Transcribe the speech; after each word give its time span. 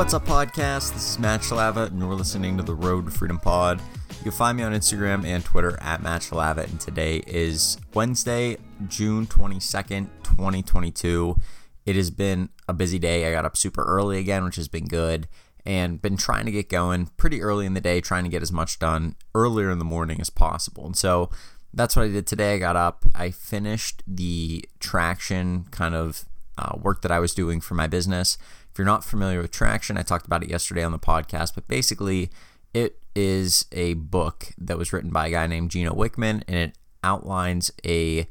What's 0.00 0.14
up, 0.14 0.24
podcast? 0.24 0.94
This 0.94 1.10
is 1.10 1.18
Matt 1.18 1.42
Shalava, 1.42 1.88
and 1.88 1.98
you're 1.98 2.14
listening 2.14 2.56
to 2.56 2.62
the 2.62 2.74
Road 2.74 3.04
to 3.04 3.10
Freedom 3.10 3.38
Pod. 3.38 3.82
You 4.08 4.22
can 4.22 4.32
find 4.32 4.56
me 4.56 4.64
on 4.64 4.72
Instagram 4.72 5.26
and 5.26 5.44
Twitter 5.44 5.78
at 5.82 6.02
Matt 6.02 6.22
Shalava, 6.22 6.64
and 6.64 6.80
today 6.80 7.16
is 7.26 7.76
Wednesday, 7.92 8.56
June 8.88 9.26
22nd, 9.26 10.08
2022. 10.22 11.36
It 11.84 11.96
has 11.96 12.10
been 12.10 12.48
a 12.66 12.72
busy 12.72 12.98
day. 12.98 13.28
I 13.28 13.32
got 13.32 13.44
up 13.44 13.58
super 13.58 13.84
early 13.84 14.18
again, 14.18 14.42
which 14.42 14.56
has 14.56 14.68
been 14.68 14.86
good, 14.86 15.28
and 15.66 16.00
been 16.00 16.16
trying 16.16 16.46
to 16.46 16.50
get 16.50 16.70
going 16.70 17.10
pretty 17.18 17.42
early 17.42 17.66
in 17.66 17.74
the 17.74 17.80
day, 17.82 18.00
trying 18.00 18.24
to 18.24 18.30
get 18.30 18.40
as 18.40 18.50
much 18.50 18.78
done 18.78 19.16
earlier 19.34 19.70
in 19.70 19.78
the 19.78 19.84
morning 19.84 20.18
as 20.18 20.30
possible. 20.30 20.86
And 20.86 20.96
so 20.96 21.28
that's 21.74 21.94
what 21.94 22.06
I 22.06 22.08
did 22.08 22.26
today. 22.26 22.54
I 22.54 22.58
got 22.58 22.74
up, 22.74 23.04
I 23.14 23.30
finished 23.30 24.02
the 24.06 24.64
traction 24.78 25.66
kind 25.70 25.94
of 25.94 26.24
uh, 26.56 26.78
work 26.78 27.02
that 27.02 27.12
I 27.12 27.18
was 27.18 27.34
doing 27.34 27.60
for 27.60 27.74
my 27.74 27.86
business. 27.86 28.38
You're 28.80 28.86
not 28.86 29.04
familiar 29.04 29.42
with 29.42 29.50
Traction, 29.50 29.98
I 29.98 30.02
talked 30.02 30.24
about 30.24 30.42
it 30.42 30.48
yesterday 30.48 30.82
on 30.82 30.90
the 30.90 30.98
podcast, 30.98 31.54
but 31.54 31.68
basically, 31.68 32.30
it 32.72 32.98
is 33.14 33.66
a 33.72 33.92
book 33.92 34.54
that 34.56 34.78
was 34.78 34.90
written 34.90 35.10
by 35.10 35.26
a 35.26 35.32
guy 35.32 35.46
named 35.46 35.70
Gino 35.70 35.92
Wickman, 35.92 36.42
and 36.48 36.56
it 36.56 36.78
outlines 37.04 37.70
a 37.84 38.26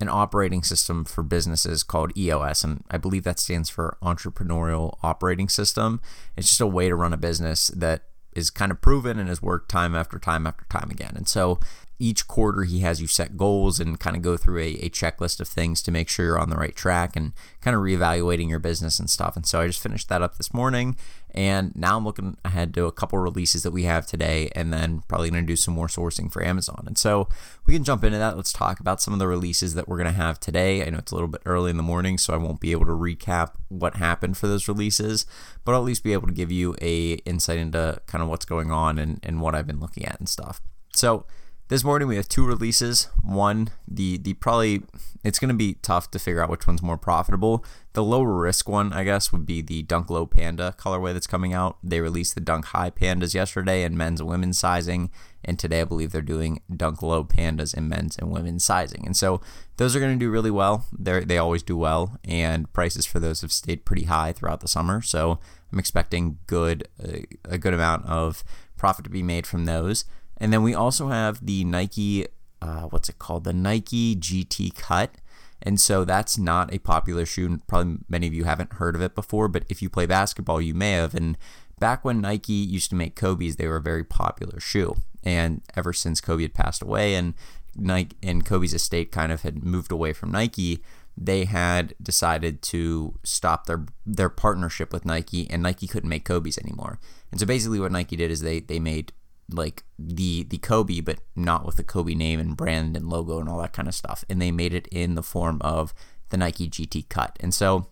an 0.00 0.08
operating 0.08 0.62
system 0.62 1.04
for 1.04 1.22
businesses 1.22 1.82
called 1.82 2.16
EOS, 2.16 2.64
and 2.64 2.82
I 2.90 2.96
believe 2.96 3.24
that 3.24 3.38
stands 3.38 3.68
for 3.68 3.98
Entrepreneurial 4.02 4.96
Operating 5.02 5.50
System. 5.50 6.00
It's 6.34 6.48
just 6.48 6.62
a 6.62 6.66
way 6.66 6.88
to 6.88 6.94
run 6.94 7.12
a 7.12 7.18
business 7.18 7.68
that 7.68 8.04
is 8.34 8.48
kind 8.48 8.72
of 8.72 8.80
proven 8.80 9.18
and 9.18 9.28
has 9.28 9.42
worked 9.42 9.70
time 9.70 9.94
after 9.94 10.18
time 10.18 10.46
after 10.46 10.64
time 10.70 10.90
again. 10.90 11.12
And 11.14 11.28
so 11.28 11.60
each 12.00 12.26
quarter 12.26 12.62
he 12.62 12.80
has 12.80 13.00
you 13.00 13.06
set 13.06 13.36
goals 13.36 13.78
and 13.78 14.00
kind 14.00 14.16
of 14.16 14.22
go 14.22 14.36
through 14.36 14.58
a, 14.58 14.74
a, 14.76 14.88
checklist 14.88 15.38
of 15.38 15.46
things 15.46 15.82
to 15.82 15.92
make 15.92 16.08
sure 16.08 16.24
you're 16.24 16.38
on 16.38 16.48
the 16.48 16.56
right 16.56 16.74
track 16.74 17.14
and 17.14 17.34
kind 17.60 17.76
of 17.76 17.82
reevaluating 17.82 18.48
your 18.48 18.58
business 18.58 18.98
and 18.98 19.10
stuff. 19.10 19.36
And 19.36 19.46
so 19.46 19.60
I 19.60 19.66
just 19.66 19.82
finished 19.82 20.08
that 20.08 20.22
up 20.22 20.38
this 20.38 20.54
morning 20.54 20.96
and 21.34 21.76
now 21.76 21.98
I'm 21.98 22.04
looking 22.06 22.38
ahead 22.42 22.72
to 22.74 22.86
a 22.86 22.92
couple 22.92 23.18
releases 23.18 23.62
that 23.64 23.70
we 23.70 23.82
have 23.84 24.06
today 24.06 24.50
and 24.56 24.72
then 24.72 25.02
probably 25.08 25.28
going 25.28 25.44
to 25.44 25.46
do 25.46 25.56
some 25.56 25.74
more 25.74 25.88
sourcing 25.88 26.32
for 26.32 26.42
Amazon. 26.42 26.84
And 26.86 26.96
so 26.96 27.28
we 27.66 27.74
can 27.74 27.84
jump 27.84 28.02
into 28.02 28.16
that. 28.16 28.34
Let's 28.34 28.52
talk 28.52 28.80
about 28.80 29.02
some 29.02 29.12
of 29.12 29.18
the 29.18 29.28
releases 29.28 29.74
that 29.74 29.86
we're 29.86 29.98
going 29.98 30.06
to 30.06 30.12
have 30.12 30.40
today. 30.40 30.84
I 30.84 30.88
know 30.88 30.98
it's 30.98 31.12
a 31.12 31.14
little 31.14 31.28
bit 31.28 31.42
early 31.44 31.70
in 31.70 31.76
the 31.76 31.82
morning, 31.82 32.16
so 32.16 32.32
I 32.32 32.38
won't 32.38 32.60
be 32.60 32.72
able 32.72 32.86
to 32.86 32.92
recap 32.92 33.52
what 33.68 33.96
happened 33.96 34.38
for 34.38 34.46
those 34.46 34.68
releases, 34.68 35.26
but 35.66 35.72
I'll 35.72 35.80
at 35.80 35.84
least 35.84 36.02
be 36.02 36.14
able 36.14 36.28
to 36.28 36.34
give 36.34 36.50
you 36.50 36.74
a 36.80 37.12
insight 37.26 37.58
into 37.58 38.00
kind 38.06 38.22
of 38.22 38.30
what's 38.30 38.46
going 38.46 38.70
on 38.70 38.98
and, 38.98 39.20
and 39.22 39.42
what 39.42 39.54
I've 39.54 39.66
been 39.66 39.80
looking 39.80 40.06
at 40.06 40.18
and 40.18 40.28
stuff. 40.28 40.62
So 40.94 41.26
this 41.70 41.84
morning 41.84 42.08
we 42.08 42.16
have 42.16 42.28
two 42.28 42.44
releases. 42.44 43.04
One, 43.22 43.70
the 43.86 44.18
the 44.18 44.34
probably 44.34 44.82
it's 45.22 45.38
going 45.38 45.50
to 45.50 45.54
be 45.54 45.74
tough 45.74 46.10
to 46.10 46.18
figure 46.18 46.42
out 46.42 46.50
which 46.50 46.66
one's 46.66 46.82
more 46.82 46.96
profitable. 46.98 47.64
The 47.92 48.02
lower 48.02 48.34
risk 48.34 48.68
one, 48.68 48.92
I 48.92 49.04
guess, 49.04 49.30
would 49.30 49.46
be 49.46 49.62
the 49.62 49.82
Dunk 49.82 50.10
Low 50.10 50.26
Panda 50.26 50.74
colorway 50.76 51.12
that's 51.12 51.28
coming 51.28 51.54
out. 51.54 51.78
They 51.82 52.00
released 52.00 52.34
the 52.34 52.40
Dunk 52.40 52.66
High 52.66 52.90
Pandas 52.90 53.34
yesterday 53.34 53.84
in 53.84 53.96
men's 53.96 54.18
and 54.18 54.28
women's 54.28 54.58
sizing, 54.58 55.10
and 55.44 55.60
today 55.60 55.82
I 55.82 55.84
believe 55.84 56.10
they're 56.10 56.22
doing 56.22 56.60
Dunk 56.74 57.02
Low 57.02 57.22
Pandas 57.22 57.72
in 57.72 57.88
men's 57.88 58.18
and 58.18 58.32
women's 58.32 58.64
sizing. 58.64 59.06
And 59.06 59.16
so 59.16 59.40
those 59.76 59.94
are 59.94 60.00
going 60.00 60.18
to 60.18 60.24
do 60.24 60.30
really 60.30 60.50
well. 60.50 60.86
They 60.92 61.20
they 61.20 61.38
always 61.38 61.62
do 61.62 61.76
well, 61.76 62.18
and 62.24 62.70
prices 62.72 63.06
for 63.06 63.20
those 63.20 63.42
have 63.42 63.52
stayed 63.52 63.84
pretty 63.84 64.04
high 64.04 64.32
throughout 64.32 64.58
the 64.58 64.68
summer. 64.68 65.02
So 65.02 65.38
I'm 65.72 65.78
expecting 65.78 66.38
good 66.48 66.88
uh, 67.00 67.20
a 67.44 67.58
good 67.58 67.74
amount 67.74 68.06
of 68.06 68.42
profit 68.76 69.04
to 69.04 69.10
be 69.10 69.22
made 69.22 69.46
from 69.46 69.66
those. 69.66 70.04
And 70.40 70.52
then 70.52 70.62
we 70.62 70.74
also 70.74 71.08
have 71.08 71.44
the 71.44 71.64
Nike, 71.64 72.26
uh, 72.62 72.82
what's 72.84 73.08
it 73.08 73.18
called? 73.18 73.44
The 73.44 73.52
Nike 73.52 74.16
GT 74.16 74.74
Cut. 74.74 75.16
And 75.62 75.78
so 75.78 76.04
that's 76.06 76.38
not 76.38 76.72
a 76.72 76.78
popular 76.78 77.26
shoe. 77.26 77.60
Probably 77.66 77.98
many 78.08 78.26
of 78.26 78.32
you 78.32 78.44
haven't 78.44 78.74
heard 78.74 78.94
of 78.94 79.02
it 79.02 79.14
before, 79.14 79.46
but 79.48 79.64
if 79.68 79.82
you 79.82 79.90
play 79.90 80.06
basketball, 80.06 80.60
you 80.60 80.74
may 80.74 80.92
have. 80.92 81.14
And 81.14 81.36
back 81.78 82.02
when 82.04 82.22
Nike 82.22 82.54
used 82.54 82.88
to 82.90 82.96
make 82.96 83.14
Kobe's, 83.14 83.56
they 83.56 83.66
were 83.66 83.76
a 83.76 83.82
very 83.82 84.04
popular 84.04 84.58
shoe. 84.58 84.96
And 85.22 85.60
ever 85.76 85.92
since 85.92 86.22
Kobe 86.22 86.42
had 86.42 86.54
passed 86.54 86.80
away 86.80 87.14
and 87.14 87.34
Nike 87.76 88.16
and 88.22 88.44
Kobe's 88.44 88.72
estate 88.74 89.12
kind 89.12 89.30
of 89.30 89.42
had 89.42 89.62
moved 89.62 89.92
away 89.92 90.14
from 90.14 90.30
Nike, 90.30 90.82
they 91.16 91.44
had 91.44 91.94
decided 92.02 92.62
to 92.62 93.18
stop 93.22 93.66
their 93.66 93.84
their 94.06 94.30
partnership 94.30 94.92
with 94.92 95.04
Nike, 95.04 95.48
and 95.50 95.62
Nike 95.62 95.86
couldn't 95.86 96.08
make 96.08 96.24
Kobe's 96.24 96.58
anymore. 96.58 96.98
And 97.30 97.38
so 97.38 97.46
basically, 97.46 97.80
what 97.80 97.92
Nike 97.92 98.16
did 98.16 98.30
is 98.30 98.40
they 98.40 98.60
they 98.60 98.78
made 98.78 99.12
like 99.52 99.84
the 99.98 100.44
the 100.44 100.58
Kobe, 100.58 101.00
but 101.00 101.20
not 101.36 101.64
with 101.64 101.76
the 101.76 101.82
Kobe 101.82 102.14
name 102.14 102.40
and 102.40 102.56
brand 102.56 102.96
and 102.96 103.08
logo 103.08 103.38
and 103.38 103.48
all 103.48 103.60
that 103.60 103.72
kind 103.72 103.88
of 103.88 103.94
stuff. 103.94 104.24
And 104.28 104.40
they 104.40 104.50
made 104.50 104.74
it 104.74 104.88
in 104.88 105.14
the 105.14 105.22
form 105.22 105.58
of 105.62 105.94
the 106.30 106.36
Nike 106.36 106.68
GT 106.68 107.08
Cut. 107.08 107.36
And 107.40 107.52
so 107.52 107.88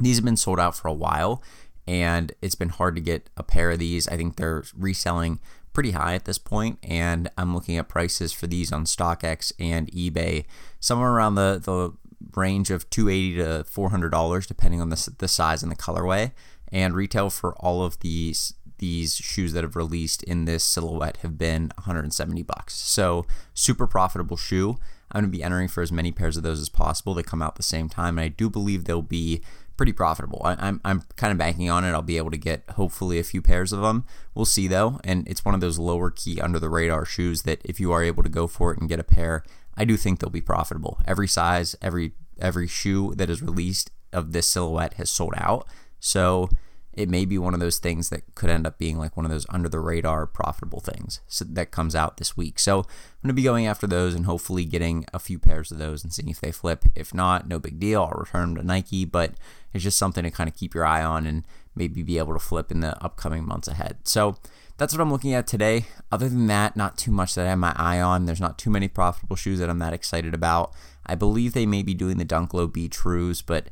these 0.00 0.16
have 0.16 0.24
been 0.24 0.36
sold 0.36 0.60
out 0.60 0.76
for 0.76 0.88
a 0.88 0.92
while, 0.92 1.42
and 1.86 2.32
it's 2.42 2.54
been 2.54 2.70
hard 2.70 2.94
to 2.96 3.00
get 3.00 3.30
a 3.36 3.42
pair 3.42 3.70
of 3.70 3.78
these. 3.78 4.08
I 4.08 4.16
think 4.16 4.36
they're 4.36 4.64
reselling 4.76 5.40
pretty 5.72 5.90
high 5.92 6.14
at 6.14 6.24
this 6.24 6.38
point, 6.38 6.78
and 6.82 7.30
I'm 7.36 7.54
looking 7.54 7.76
at 7.76 7.88
prices 7.88 8.32
for 8.32 8.46
these 8.46 8.72
on 8.72 8.84
StockX 8.84 9.52
and 9.58 9.90
eBay, 9.92 10.44
somewhere 10.80 11.10
around 11.10 11.36
the 11.36 11.60
the 11.62 11.92
range 12.36 12.70
of 12.70 12.90
280 12.90 13.36
to 13.36 13.64
400 13.64 14.10
dollars, 14.10 14.46
depending 14.46 14.80
on 14.80 14.90
the 14.90 15.14
the 15.18 15.28
size 15.28 15.62
and 15.62 15.70
the 15.70 15.76
colorway. 15.76 16.32
And 16.70 16.94
retail 16.94 17.30
for 17.30 17.54
all 17.56 17.82
of 17.82 17.98
these 18.00 18.52
these 18.78 19.16
shoes 19.16 19.52
that 19.52 19.64
have 19.64 19.76
released 19.76 20.22
in 20.22 20.44
this 20.44 20.64
silhouette 20.64 21.18
have 21.18 21.38
been 21.38 21.72
170 21.76 22.42
bucks. 22.42 22.74
So 22.74 23.26
super 23.54 23.86
profitable 23.86 24.36
shoe. 24.36 24.78
I'm 25.10 25.22
going 25.22 25.32
to 25.32 25.36
be 25.36 25.42
entering 25.42 25.68
for 25.68 25.82
as 25.82 25.92
many 25.92 26.12
pairs 26.12 26.36
of 26.36 26.42
those 26.42 26.60
as 26.60 26.68
possible. 26.68 27.14
They 27.14 27.22
come 27.22 27.40
out 27.40 27.56
the 27.56 27.62
same 27.62 27.88
time, 27.88 28.18
and 28.18 28.24
I 28.24 28.28
do 28.28 28.50
believe 28.50 28.84
they'll 28.84 29.00
be 29.00 29.42
pretty 29.78 29.92
profitable. 29.92 30.42
I, 30.44 30.52
am 30.52 30.58
I'm, 30.60 30.80
I'm 30.84 31.02
kind 31.16 31.32
of 31.32 31.38
banking 31.38 31.70
on 31.70 31.84
it. 31.84 31.92
I'll 31.92 32.02
be 32.02 32.18
able 32.18 32.32
to 32.32 32.36
get 32.36 32.64
hopefully 32.70 33.18
a 33.18 33.24
few 33.24 33.40
pairs 33.40 33.72
of 33.72 33.80
them. 33.80 34.04
We'll 34.34 34.44
see 34.44 34.66
though, 34.66 35.00
and 35.04 35.26
it's 35.26 35.44
one 35.44 35.54
of 35.54 35.60
those 35.62 35.78
lower 35.78 36.10
key 36.10 36.40
under 36.40 36.58
the 36.58 36.68
radar 36.68 37.06
shoes 37.06 37.42
that 37.42 37.62
if 37.64 37.80
you 37.80 37.92
are 37.92 38.02
able 38.02 38.22
to 38.22 38.28
go 38.28 38.46
for 38.46 38.72
it 38.72 38.80
and 38.80 38.88
get 38.88 39.00
a 39.00 39.04
pair, 39.04 39.44
I 39.76 39.84
do 39.84 39.96
think 39.96 40.18
they'll 40.18 40.30
be 40.30 40.40
profitable. 40.40 40.98
Every 41.06 41.28
size, 41.28 41.76
every 41.80 42.12
every 42.40 42.66
shoe 42.66 43.14
that 43.16 43.30
is 43.30 43.42
released 43.42 43.90
of 44.12 44.32
this 44.32 44.48
silhouette 44.48 44.94
has 44.94 45.10
sold 45.10 45.34
out. 45.36 45.66
So 46.00 46.50
it 46.98 47.08
may 47.08 47.24
be 47.24 47.38
one 47.38 47.54
of 47.54 47.60
those 47.60 47.78
things 47.78 48.08
that 48.08 48.34
could 48.34 48.50
end 48.50 48.66
up 48.66 48.76
being 48.76 48.98
like 48.98 49.16
one 49.16 49.24
of 49.24 49.30
those 49.30 49.46
under 49.50 49.68
the 49.68 49.78
radar 49.78 50.26
profitable 50.26 50.80
things 50.80 51.20
that 51.40 51.70
comes 51.70 51.94
out 51.94 52.16
this 52.16 52.36
week. 52.36 52.58
So 52.58 52.80
I'm 52.80 52.84
going 53.22 53.28
to 53.28 53.34
be 53.34 53.44
going 53.44 53.68
after 53.68 53.86
those 53.86 54.16
and 54.16 54.26
hopefully 54.26 54.64
getting 54.64 55.06
a 55.14 55.20
few 55.20 55.38
pairs 55.38 55.70
of 55.70 55.78
those 55.78 56.02
and 56.02 56.12
seeing 56.12 56.28
if 56.28 56.40
they 56.40 56.50
flip. 56.50 56.86
If 56.96 57.14
not, 57.14 57.46
no 57.46 57.60
big 57.60 57.78
deal. 57.78 58.02
I'll 58.02 58.18
return 58.18 58.54
them 58.54 58.56
to 58.56 58.66
Nike, 58.66 59.04
but 59.04 59.34
it's 59.72 59.84
just 59.84 59.96
something 59.96 60.24
to 60.24 60.30
kind 60.32 60.48
of 60.48 60.56
keep 60.56 60.74
your 60.74 60.84
eye 60.84 61.04
on 61.04 61.24
and 61.24 61.44
maybe 61.76 62.02
be 62.02 62.18
able 62.18 62.32
to 62.32 62.40
flip 62.40 62.72
in 62.72 62.80
the 62.80 63.00
upcoming 63.00 63.46
months 63.46 63.68
ahead. 63.68 63.98
So 64.02 64.36
that's 64.76 64.92
what 64.92 65.00
I'm 65.00 65.12
looking 65.12 65.34
at 65.34 65.46
today. 65.46 65.84
Other 66.10 66.28
than 66.28 66.48
that, 66.48 66.76
not 66.76 66.98
too 66.98 67.12
much 67.12 67.36
that 67.36 67.46
I 67.46 67.50
have 67.50 67.58
my 67.60 67.74
eye 67.76 68.00
on. 68.00 68.26
There's 68.26 68.40
not 68.40 68.58
too 68.58 68.70
many 68.70 68.88
profitable 68.88 69.36
shoes 69.36 69.60
that 69.60 69.70
I'm 69.70 69.78
that 69.78 69.92
excited 69.92 70.34
about. 70.34 70.74
I 71.06 71.14
believe 71.14 71.52
they 71.52 71.64
may 71.64 71.84
be 71.84 71.94
doing 71.94 72.18
the 72.18 72.24
Dunk 72.24 72.52
Low 72.52 72.66
Be 72.66 72.88
Trues, 72.88 73.40
but 73.40 73.68